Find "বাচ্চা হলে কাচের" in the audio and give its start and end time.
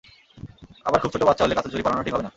1.23-1.71